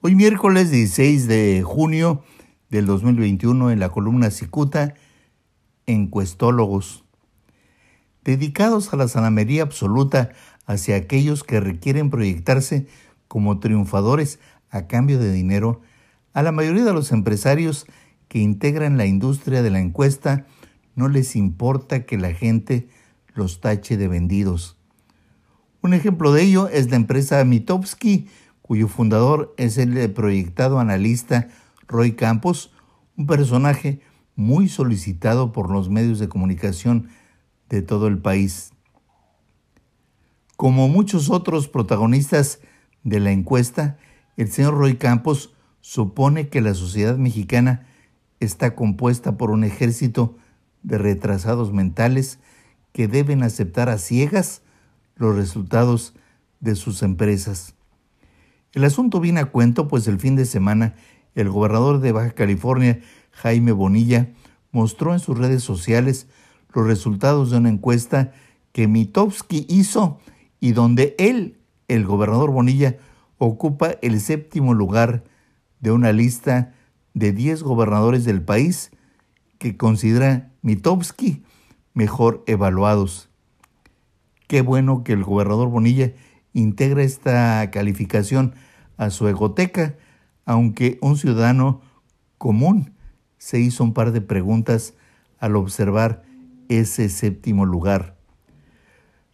Hoy 0.00 0.14
miércoles 0.14 0.70
16 0.70 1.26
de 1.26 1.64
junio 1.64 2.22
del 2.70 2.86
2021 2.86 3.72
en 3.72 3.80
la 3.80 3.88
columna 3.88 4.30
Cicuta, 4.30 4.94
Encuestólogos, 5.86 7.04
dedicados 8.22 8.92
a 8.92 8.96
la 8.96 9.08
sanamería 9.08 9.62
absoluta 9.62 10.30
hacia 10.66 10.94
aquellos 10.94 11.42
que 11.42 11.58
requieren 11.58 12.10
proyectarse 12.10 12.86
como 13.26 13.58
triunfadores 13.58 14.38
a 14.70 14.86
cambio 14.86 15.18
de 15.18 15.32
dinero, 15.32 15.80
a 16.32 16.44
la 16.44 16.52
mayoría 16.52 16.84
de 16.84 16.92
los 16.92 17.10
empresarios 17.10 17.84
que 18.28 18.38
integran 18.38 18.98
la 18.98 19.06
industria 19.06 19.64
de 19.64 19.70
la 19.70 19.80
encuesta 19.80 20.46
no 20.94 21.08
les 21.08 21.34
importa 21.34 22.06
que 22.06 22.18
la 22.18 22.32
gente 22.32 22.88
los 23.34 23.60
tache 23.60 23.96
de 23.96 24.06
vendidos. 24.06 24.76
Un 25.80 25.92
ejemplo 25.92 26.32
de 26.32 26.42
ello 26.42 26.68
es 26.68 26.88
la 26.88 26.96
empresa 26.96 27.44
Mitowski, 27.44 28.28
cuyo 28.68 28.86
fundador 28.86 29.54
es 29.56 29.78
el 29.78 30.12
proyectado 30.12 30.78
analista 30.78 31.48
Roy 31.86 32.12
Campos, 32.12 32.70
un 33.16 33.26
personaje 33.26 34.02
muy 34.36 34.68
solicitado 34.68 35.52
por 35.52 35.70
los 35.70 35.88
medios 35.88 36.18
de 36.18 36.28
comunicación 36.28 37.08
de 37.70 37.80
todo 37.80 38.08
el 38.08 38.18
país. 38.18 38.72
Como 40.58 40.86
muchos 40.86 41.30
otros 41.30 41.66
protagonistas 41.66 42.60
de 43.04 43.20
la 43.20 43.32
encuesta, 43.32 43.96
el 44.36 44.52
señor 44.52 44.74
Roy 44.74 44.96
Campos 44.96 45.54
supone 45.80 46.50
que 46.50 46.60
la 46.60 46.74
sociedad 46.74 47.16
mexicana 47.16 47.86
está 48.38 48.74
compuesta 48.74 49.38
por 49.38 49.50
un 49.50 49.64
ejército 49.64 50.36
de 50.82 50.98
retrasados 50.98 51.72
mentales 51.72 52.38
que 52.92 53.08
deben 53.08 53.42
aceptar 53.42 53.88
a 53.88 53.96
ciegas 53.96 54.60
los 55.16 55.34
resultados 55.36 56.12
de 56.60 56.76
sus 56.76 57.02
empresas. 57.02 57.77
El 58.74 58.84
asunto 58.84 59.20
viene 59.20 59.40
a 59.40 59.46
cuento, 59.46 59.88
pues 59.88 60.06
el 60.08 60.18
fin 60.18 60.36
de 60.36 60.44
semana 60.44 60.94
el 61.34 61.48
gobernador 61.48 62.00
de 62.00 62.12
Baja 62.12 62.32
California, 62.32 63.00
Jaime 63.30 63.72
Bonilla, 63.72 64.30
mostró 64.72 65.12
en 65.14 65.20
sus 65.20 65.38
redes 65.38 65.62
sociales 65.62 66.26
los 66.74 66.86
resultados 66.86 67.50
de 67.50 67.58
una 67.58 67.70
encuesta 67.70 68.32
que 68.72 68.86
Mitowski 68.86 69.66
hizo 69.68 70.18
y 70.60 70.72
donde 70.72 71.14
él, 71.18 71.58
el 71.88 72.04
gobernador 72.04 72.50
Bonilla, 72.50 72.98
ocupa 73.38 73.92
el 74.02 74.20
séptimo 74.20 74.74
lugar 74.74 75.24
de 75.80 75.92
una 75.92 76.12
lista 76.12 76.74
de 77.14 77.32
10 77.32 77.62
gobernadores 77.62 78.24
del 78.24 78.42
país 78.42 78.90
que 79.58 79.76
considera 79.76 80.52
Mitowski 80.62 81.42
mejor 81.94 82.44
evaluados. 82.46 83.28
Qué 84.46 84.60
bueno 84.62 85.04
que 85.04 85.12
el 85.12 85.24
gobernador 85.24 85.68
Bonilla 85.68 86.12
integra 86.52 87.02
esta 87.02 87.70
calificación 87.70 88.54
a 88.96 89.10
su 89.10 89.28
egoteca, 89.28 89.96
aunque 90.44 90.98
un 91.00 91.16
ciudadano 91.16 91.80
común 92.38 92.94
se 93.38 93.60
hizo 93.60 93.84
un 93.84 93.94
par 93.94 94.12
de 94.12 94.20
preguntas 94.20 94.94
al 95.38 95.56
observar 95.56 96.22
ese 96.68 97.08
séptimo 97.08 97.64
lugar. 97.64 98.16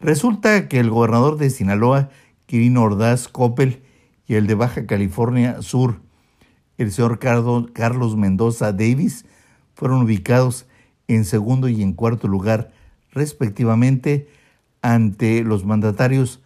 Resulta 0.00 0.68
que 0.68 0.80
el 0.80 0.90
gobernador 0.90 1.38
de 1.38 1.50
Sinaloa, 1.50 2.10
Quirino 2.46 2.82
Ordaz 2.82 3.28
Coppel, 3.28 3.82
y 4.26 4.34
el 4.34 4.46
de 4.46 4.54
Baja 4.54 4.86
California 4.86 5.62
Sur, 5.62 6.00
el 6.78 6.90
señor 6.90 7.18
Carlos 7.18 8.16
Mendoza 8.16 8.72
Davis, 8.72 9.24
fueron 9.74 10.02
ubicados 10.02 10.66
en 11.08 11.24
segundo 11.24 11.68
y 11.68 11.82
en 11.82 11.92
cuarto 11.92 12.28
lugar, 12.28 12.72
respectivamente, 13.10 14.28
ante 14.80 15.42
los 15.42 15.64
mandatarios 15.64 16.41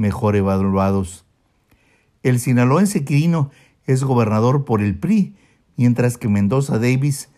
mejor 0.00 0.34
evaluados. 0.34 1.26
El 2.22 2.40
sinaloense 2.40 3.04
Quirino 3.04 3.50
es 3.84 4.02
gobernador 4.02 4.64
por 4.64 4.80
el 4.80 4.98
PRI, 4.98 5.36
mientras 5.76 6.16
que 6.16 6.28
Mendoza 6.28 6.78
Davis 6.78 7.28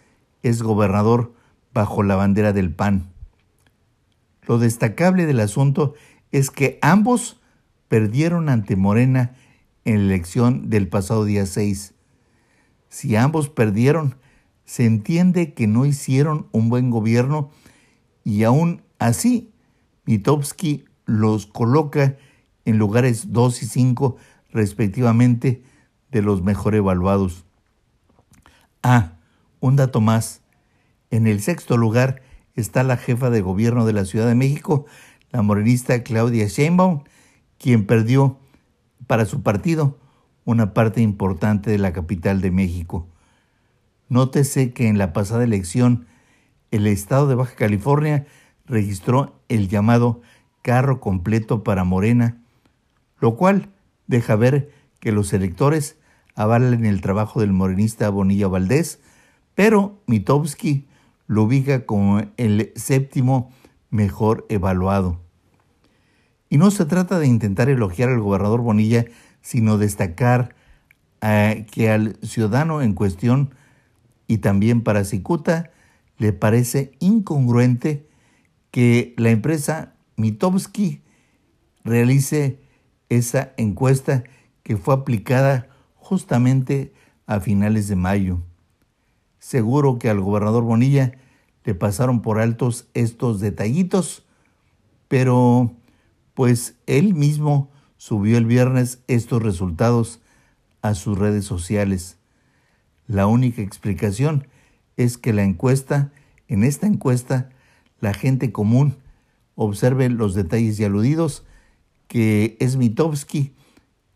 es 0.42 0.62
gobernador 0.62 1.34
bajo 1.74 2.02
la 2.02 2.14
bandera 2.14 2.52
del 2.52 2.72
PAN. 2.72 3.10
Lo 4.46 4.58
destacable 4.58 5.26
del 5.26 5.40
asunto 5.40 5.94
es 6.30 6.50
que 6.50 6.78
ambos 6.82 7.40
perdieron 7.88 8.48
ante 8.48 8.76
Morena 8.76 9.34
en 9.84 9.98
la 9.98 10.14
elección 10.14 10.70
del 10.70 10.88
pasado 10.88 11.24
día 11.24 11.46
6. 11.46 11.94
Si 12.88 13.16
ambos 13.16 13.48
perdieron, 13.48 14.16
se 14.64 14.84
entiende 14.84 15.52
que 15.52 15.66
no 15.66 15.84
hicieron 15.84 16.46
un 16.52 16.68
buen 16.68 16.90
gobierno 16.90 17.50
y 18.24 18.44
aún 18.44 18.82
así 18.98 19.52
Mitowski 20.04 20.84
los 21.06 21.46
coloca 21.46 22.16
en 22.64 22.78
lugares 22.78 23.32
2 23.32 23.62
y 23.62 23.66
5 23.66 24.16
respectivamente 24.52 25.62
de 26.10 26.22
los 26.22 26.42
mejor 26.42 26.74
evaluados. 26.74 27.44
Ah, 28.82 29.12
un 29.60 29.76
dato 29.76 30.00
más. 30.00 30.42
En 31.10 31.26
el 31.26 31.40
sexto 31.40 31.76
lugar 31.76 32.22
está 32.54 32.82
la 32.82 32.96
jefa 32.96 33.30
de 33.30 33.40
gobierno 33.40 33.86
de 33.86 33.92
la 33.92 34.04
Ciudad 34.04 34.26
de 34.26 34.34
México, 34.34 34.86
la 35.30 35.42
morenista 35.42 36.02
Claudia 36.02 36.46
Sheinbaum, 36.46 37.04
quien 37.58 37.86
perdió 37.86 38.38
para 39.06 39.24
su 39.24 39.42
partido 39.42 39.98
una 40.44 40.74
parte 40.74 41.00
importante 41.00 41.70
de 41.70 41.78
la 41.78 41.92
capital 41.92 42.40
de 42.40 42.50
México. 42.50 43.06
Nótese 44.08 44.72
que 44.72 44.88
en 44.88 44.98
la 44.98 45.12
pasada 45.12 45.44
elección 45.44 46.06
el 46.70 46.86
estado 46.86 47.28
de 47.28 47.34
Baja 47.34 47.54
California 47.54 48.26
registró 48.66 49.40
el 49.48 49.68
llamado 49.68 50.22
carro 50.62 51.00
completo 51.00 51.62
para 51.62 51.84
Morena, 51.84 52.41
lo 53.22 53.36
cual 53.36 53.68
deja 54.08 54.34
ver 54.34 54.72
que 54.98 55.12
los 55.12 55.32
electores 55.32 55.96
avalan 56.34 56.84
el 56.84 57.00
trabajo 57.00 57.40
del 57.40 57.52
morenista 57.52 58.10
Bonilla 58.10 58.48
Valdés, 58.48 58.98
pero 59.54 60.02
Mitowski 60.06 60.88
lo 61.28 61.44
ubica 61.44 61.86
como 61.86 62.20
el 62.36 62.72
séptimo 62.74 63.52
mejor 63.90 64.44
evaluado. 64.48 65.20
Y 66.50 66.58
no 66.58 66.72
se 66.72 66.84
trata 66.84 67.20
de 67.20 67.28
intentar 67.28 67.68
elogiar 67.68 68.08
al 68.08 68.20
gobernador 68.20 68.60
Bonilla, 68.60 69.04
sino 69.40 69.78
destacar 69.78 70.56
eh, 71.20 71.66
que 71.70 71.90
al 71.90 72.16
ciudadano 72.22 72.82
en 72.82 72.92
cuestión 72.92 73.54
y 74.26 74.38
también 74.38 74.82
para 74.82 75.04
Cicuta 75.04 75.70
le 76.18 76.32
parece 76.32 76.90
incongruente 76.98 78.04
que 78.72 79.14
la 79.16 79.30
empresa 79.30 79.94
Mitowski 80.16 81.02
realice 81.84 82.58
esa 83.16 83.52
encuesta 83.56 84.24
que 84.62 84.76
fue 84.76 84.94
aplicada 84.94 85.68
justamente 85.96 86.92
a 87.26 87.40
finales 87.40 87.88
de 87.88 87.96
mayo. 87.96 88.40
Seguro 89.38 89.98
que 89.98 90.08
al 90.08 90.20
gobernador 90.20 90.62
Bonilla 90.62 91.12
le 91.64 91.74
pasaron 91.74 92.22
por 92.22 92.40
altos 92.40 92.88
estos 92.94 93.40
detallitos, 93.40 94.24
pero 95.08 95.72
pues 96.34 96.76
él 96.86 97.14
mismo 97.14 97.70
subió 97.96 98.38
el 98.38 98.46
viernes 98.46 99.00
estos 99.08 99.42
resultados 99.42 100.20
a 100.80 100.94
sus 100.94 101.18
redes 101.18 101.44
sociales. 101.44 102.16
La 103.06 103.26
única 103.26 103.62
explicación 103.62 104.48
es 104.96 105.18
que 105.18 105.32
la 105.32 105.44
encuesta, 105.44 106.12
en 106.48 106.64
esta 106.64 106.86
encuesta, 106.86 107.50
la 108.00 108.14
gente 108.14 108.52
común 108.52 108.96
observe 109.54 110.08
los 110.08 110.34
detalles 110.34 110.80
y 110.80 110.84
aludidos 110.84 111.44
que 112.08 112.56
es 112.60 112.76
Mitowski 112.76 113.54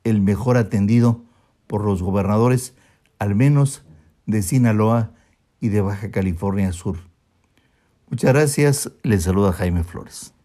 el 0.05 0.21
mejor 0.21 0.57
atendido 0.57 1.25
por 1.67 1.85
los 1.85 2.03
gobernadores, 2.03 2.75
al 3.19 3.35
menos 3.35 3.83
de 4.27 4.43
Sinaloa 4.43 5.13
y 5.61 5.69
de 5.69 5.81
Baja 5.81 6.11
California 6.11 6.73
Sur. 6.73 6.99
Muchas 8.09 8.33
gracias, 8.33 8.93
les 9.03 9.25
saluda 9.25 9.53
Jaime 9.53 9.83
Flores. 9.83 10.36